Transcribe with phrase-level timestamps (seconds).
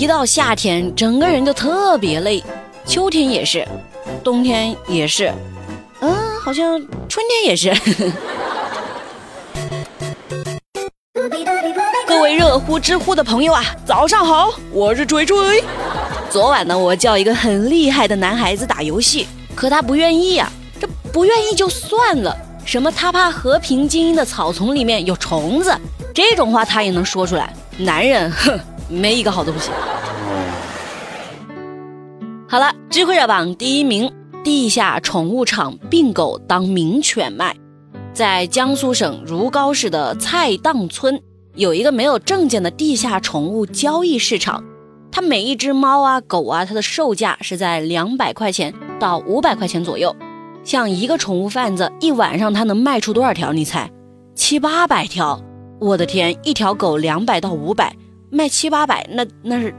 [0.00, 2.42] 一到夏天，整个人就特别累，
[2.86, 3.68] 秋天也是，
[4.24, 5.30] 冬天也是，
[6.00, 7.70] 嗯，好像春天也是。
[12.06, 15.62] 各位热乎知乎的朋友啊，早上好，我是锤锤。
[16.30, 20.50] 昨晚呢，我叫一个很厉害的男孩子打游戏，可他不愿意呀。
[20.80, 25.78] 这不愿意就算了，什么他怕和平精英的草丛里面有虫子，
[26.14, 27.52] 这种话他也能说出来。
[27.76, 28.58] 男人，哼，
[28.90, 29.70] 没一个好东西。
[32.48, 34.12] 好了，智慧热榜第一名：
[34.42, 37.56] 地下宠物场病狗当名犬卖。
[38.12, 41.22] 在江苏省如皋市的菜荡村，
[41.54, 44.64] 有一个没有证件的地下宠物交易市场。
[45.12, 50.14] 它每一只猫啊、狗啊，它的售价是在两百块钱到五百块钱左右。
[50.64, 53.52] 像一个宠物贩子一晚上他能卖出多少条？
[53.52, 53.88] 你猜？
[54.34, 55.40] 七八百条。
[55.80, 57.96] 我的天，一条狗两百到五百，
[58.30, 59.74] 卖七八百，那那是。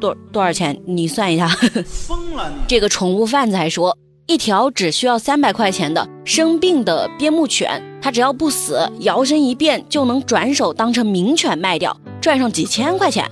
[0.00, 0.76] 多多少钱？
[0.84, 1.46] 你算一下。
[1.86, 2.52] 疯了！
[2.66, 13.24] 这个宠物贩子还说，一条只需要三百块钱的生病的边牧犬，它只要不死，摇身一变就能转手当成名犬卖掉，赚上几千块钱。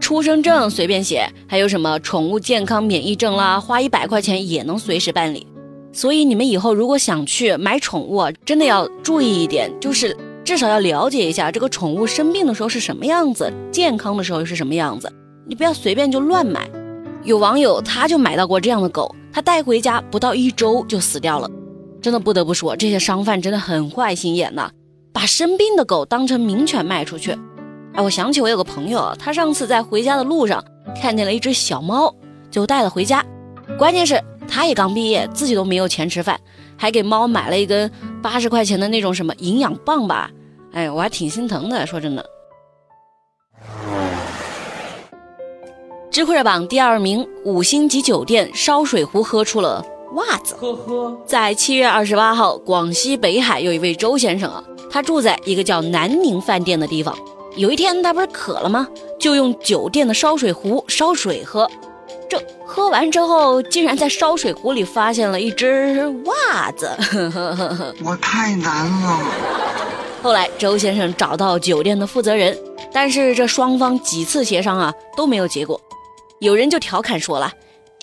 [0.00, 5.46] 出生证随便写，还有什么宠物健康免疫证啦，花一百块钱也能随时办理。
[5.92, 15.10] 所以你们以后如果想去买宠物，真的要注意一点，就是至少要了解一下这个宠物生病的时候是什么样子，健康的时候又是什么样子。
[15.46, 16.68] 你不要随便就乱买，
[17.24, 21.50] 有网友他就买到过这样的狗，他带回家不到一周就死掉了。
[22.02, 24.70] 真的不得不说，这些商贩真的很坏心眼呐，
[25.12, 27.32] 把生病的狗当成名犬卖出去。
[27.94, 30.62] 哎，我想起我有个朋友，他上次在回家的路上
[31.00, 32.14] 看见了一只小猫，
[32.50, 33.24] 就带了回家。
[33.78, 36.38] 关键是他也刚毕业，自己都没有钱吃饭，
[36.76, 37.90] 还给猫买了一根
[38.24, 40.30] 八十块钱的那种什么营养棒吧。
[40.72, 42.24] 哎，我还挺心疼的，说真的。
[46.10, 50.54] 智慧热榜第二名，五星级酒店烧水壶喝出了袜子。
[50.54, 57.14] 呵呵，在七月二十八号，广西北海有一位周先生啊，他住在一个叫南宁饭店的地方。
[57.56, 58.88] 有一天他不是渴了吗？
[59.20, 61.70] 就用酒店的烧水壶烧水喝。
[62.28, 66.90] 这喝完之后，竟然在烧水壶里发现了一只袜子。
[68.04, 69.20] 我太难了。
[70.22, 72.58] 后来周先生找到酒店的负责人，
[72.92, 75.80] 但是这双方几次协商啊都没有结果。
[76.40, 77.52] 有人就调侃说了：“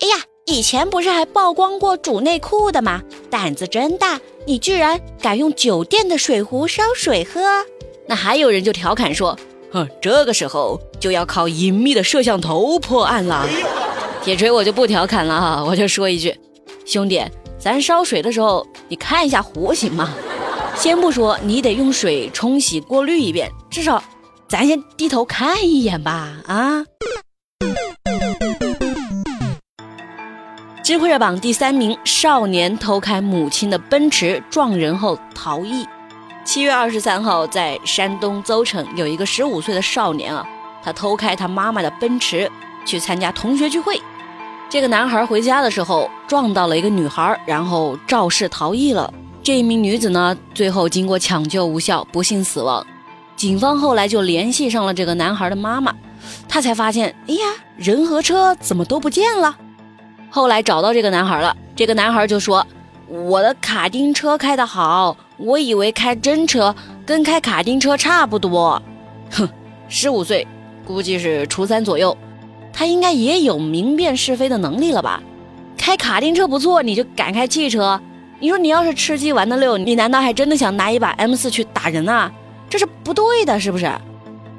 [0.00, 3.02] 哎呀，以前不是还曝光过煮内裤的吗？
[3.28, 7.40] 胆子真大，你居然敢用酒店的水壶烧水喝。”
[8.06, 9.36] 那还有人就调侃说
[9.72, 13.48] ：“哼，这个时候就要靠隐秘的摄像头破案了。”
[14.22, 16.32] 铁锤我就不调侃了哈，我就说一句
[16.86, 17.20] ：“兄弟，
[17.58, 20.14] 咱烧水的时候你看一下壶行吗？
[20.76, 24.00] 先不说你得用水冲洗过滤一遍，至少
[24.48, 26.84] 咱先低头看一眼吧，啊。”
[30.84, 35.84] 智慧热榜第三名，少年偷开母亲的奔驰撞人后逃逸。
[36.44, 40.46] 七月二十三号，在山东邹城有一个十五岁的少年啊，
[40.80, 42.50] 他偷开他妈妈的奔驰
[42.84, 44.00] 去参加同学聚会。
[44.72, 49.12] 这个男孩回家的时候撞到了一个女孩，然后肇事逃逸了。
[49.42, 52.82] 这一名女子呢，最后经过抢救无效，不幸死亡。
[53.36, 55.94] 警方后来就联系上了这个男孩的妈妈，
[56.48, 57.40] 他才发现，哎呀，
[57.76, 59.54] 人和车怎么都不见了。
[60.30, 62.66] 后来找到这个男孩了，这个男孩就说
[63.06, 66.74] ：“我的卡丁车开得好，我以为开真车
[67.04, 68.82] 跟开卡丁车差不多。”
[69.32, 69.46] 哼，
[69.90, 70.48] 十五岁，
[70.86, 72.16] 估计是初三左右，
[72.72, 75.22] 他应该也有明辨是非的能力了吧？
[75.76, 78.00] 开卡丁车不错，你就敢开汽车？
[78.40, 82.32] 你说你要是吃鸡玩的溜，你难道还真的想拿一把 M 四去打人啊？
[82.68, 83.90] 这是不对的，是不是？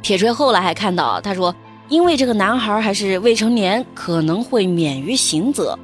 [0.02, 1.54] 铁锤后来还看到，他说。
[1.90, 5.78] 因为这个男孩还是未成年，可能会免于刑责。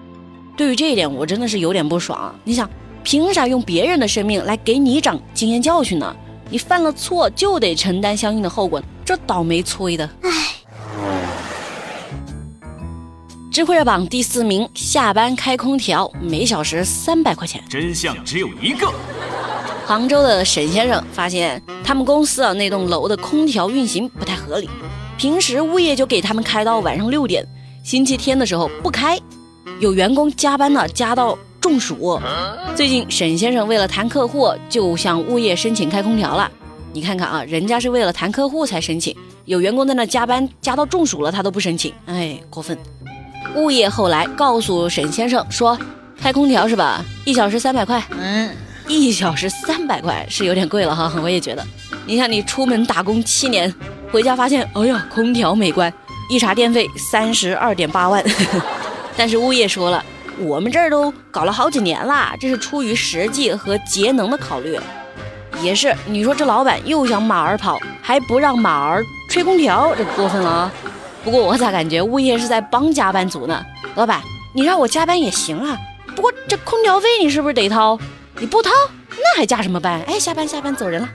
[0.56, 2.34] 对于这一点，我真的是有点不爽。
[2.46, 2.68] 你想，
[3.04, 6.16] 凭啥用别人的生命来给你长经验教训呢？
[6.50, 10.10] 你犯了错就得承担相应的后果，这倒霉催的。
[10.24, 10.49] 唉。
[13.60, 17.62] 智慧热榜第四名，下班开空调，每小时三百块钱。
[17.70, 18.90] 真相只有一个。
[19.86, 24.70] 杭州的沈先生发现，他们公司啊那栋楼的空调运行不太合理。
[25.18, 27.46] 平时物业就给他们开到晚上六点，
[27.84, 29.20] 星期天的时候不开，
[29.82, 32.18] 有员工加班呢，加到中暑。
[32.78, 36.50] 最近沈先生为了谈客户，就向物业申请开空调了。
[36.94, 39.14] 你看看啊，人家是为了谈客户才申请，
[39.44, 42.78] 有员工在那加班加到中暑了，他都不申请，哎，过分。
[43.56, 45.78] 物业后来告诉沈先生说，
[46.22, 47.04] 开空调是吧？
[47.26, 48.04] 一小时三百块。
[48.18, 48.56] 嗯，
[48.88, 51.66] 一小时三百块是有点贵了哈，我也觉得。
[52.06, 53.74] 你看你出门打工七年。
[54.12, 55.94] 回家发现，哎呀，空调没关，
[56.32, 58.26] 一查电费三十二点八万。
[59.16, 60.04] 但是物业说了，
[60.40, 64.80] 我们这儿都搞了好几年了，这是出于实际和节能的考虑。
[65.62, 70.72] 也是，你说这老板又想马儿跑，还不让马儿吹空调，这过分了啊！
[71.30, 73.64] 不过我咋感觉物业是在帮加班族呢？
[73.94, 74.20] 老板，
[74.52, 75.78] 你让我加班也行啊，
[76.16, 78.00] 不过这空调费你是不是得掏？
[78.40, 78.72] 你不掏，
[79.12, 80.02] 那还加什么班？
[80.08, 81.08] 哎，下班下班，走人了。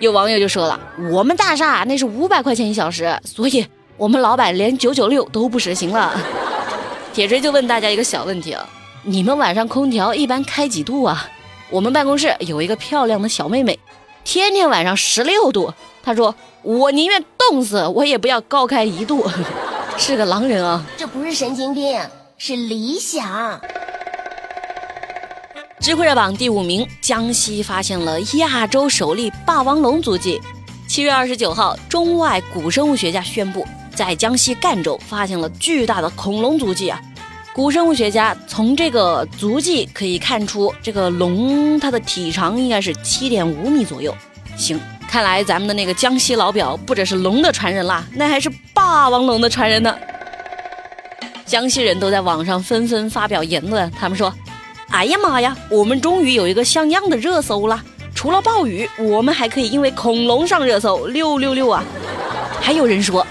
[0.00, 0.80] 有网友就说了，
[1.12, 3.64] 我们大厦那是五百块钱一小时，所以
[3.96, 6.20] 我们老板连九九六都不实行了。
[7.14, 8.68] 铁锤就问大家一个小问题啊，
[9.04, 11.28] 你们晚上空调一般开几度啊？
[11.70, 13.78] 我们办公室有一个漂亮的小妹妹，
[14.24, 15.72] 天天晚上十六度，
[16.02, 19.28] 她说我宁愿冻死，我也不要高开一度。
[19.96, 22.00] 是个狼人啊，这不是神经病，
[22.36, 23.60] 是理想。
[25.80, 30.40] 智慧热榜第五名，江西发现了亚洲首例霸王龙足迹。
[30.88, 37.00] 七月二十九号，中外古生物学家宣布，在江西赣州发现了巨大的恐龙足迹啊！
[37.52, 44.14] 古生物学家从这个足迹可以看出，这个龙它的体长应该是七点五米左右。
[44.56, 49.96] 行，看来咱们的那个江西老表不只是龙的传人啦，那还是霸王龙的传人呢。
[51.46, 54.32] 江西人都在网上纷纷发表言论，他们说。
[54.90, 55.54] 哎呀妈呀！
[55.70, 57.84] 我们终于有一个像样的热搜了。
[58.14, 61.84] 除了暴雨，我们还可以因为恐龙上热搜，六六六啊！
[62.58, 63.26] 还有人说，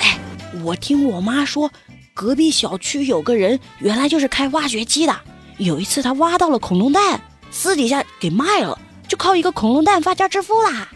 [0.00, 0.18] 哎，
[0.62, 1.70] 我听我妈说，
[2.12, 5.16] 隔壁小区有个人原来就是开挖掘机的。
[5.56, 7.18] 有一次他挖到了恐龙蛋，
[7.50, 8.78] 私底下给卖了，
[9.08, 10.88] 就靠一个恐龙蛋发家致富啦。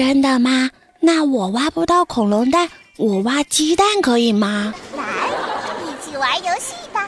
[0.00, 0.70] 真的吗？
[1.00, 4.72] 那我挖不到恐龙蛋，我挖鸡蛋可以吗？
[4.96, 5.04] 来，
[5.84, 7.06] 一起玩游戏吧。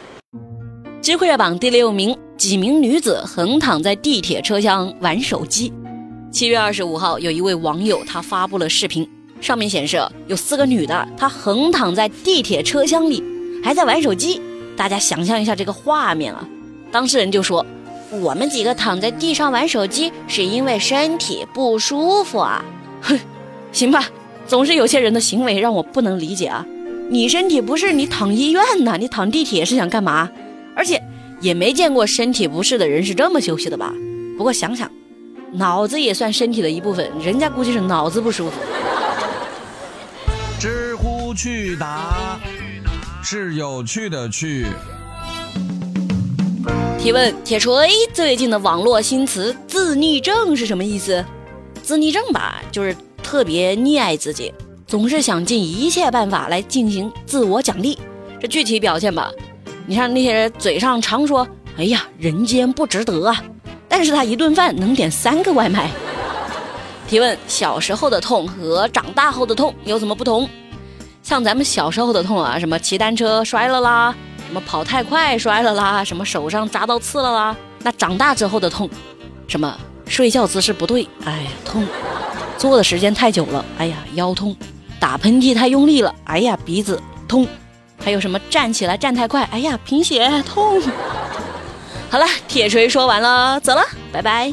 [1.00, 5.72] 知乎热榜第六名，几名女子横躺在地铁车厢玩手机。
[6.30, 9.08] 七月二十五号，有一位网友他发布了视频，
[9.40, 13.24] 上面显示有四个女的，她横躺在地铁车厢里，
[13.64, 14.38] 还在玩手机。
[14.76, 16.46] 大家想象一下这个画面啊！
[16.92, 17.64] 当事人就说
[18.20, 22.62] ：“我们几个躺在地上玩手机，是因为身体不舒服啊。”
[23.02, 23.18] 哼，
[23.72, 24.08] 行吧，
[24.46, 26.64] 总是有些人的行为让我不能理解啊！
[27.10, 28.96] 你身体不适，你躺医院呢？
[28.98, 30.30] 你躺地铁是想干嘛？
[30.74, 31.02] 而且
[31.40, 33.92] 也没见过身体不适的人是这么休息的吧？
[34.38, 34.90] 不过想想，
[35.52, 38.56] 脑子也算身体的一部分，人家估计是脑子不舒服。
[40.58, 42.38] 知乎趣答
[43.22, 44.66] 是有趣的趣。
[46.98, 51.24] 提问：铁锤最近的网络新词“自溺症”是什么意思？
[51.82, 54.52] 自溺症吧，就是特别溺爱自己，
[54.86, 57.98] 总是想尽一切办法来进行自我奖励。
[58.40, 59.30] 这具体表现吧。
[59.86, 61.46] 你看那些人嘴上常说
[61.76, 63.42] “哎呀，人间不值得啊”，
[63.88, 65.90] 但是他一顿饭能点三个外卖。
[67.08, 70.48] 提问：小时候的痛和长大后的痛有什么不同？
[71.22, 74.14] 像咱们小时候的痛啊，什么骑单车摔了啦，
[74.46, 77.56] 什么跑太快摔了啦，什么手上扎到刺了啦。
[77.80, 78.88] 那长大之后的痛，
[79.48, 79.76] 什么
[80.12, 81.82] 睡觉姿势不对，哎呀痛；
[82.58, 84.54] 坐的时间太久了，哎呀腰痛；
[85.00, 87.48] 打喷嚏太用力了，哎呀鼻子痛。
[88.04, 89.42] 还有什么站起来站太快？
[89.44, 90.78] 哎呀，贫血痛。
[92.10, 93.82] 好了，铁锤说完了，走了，
[94.12, 94.52] 拜拜。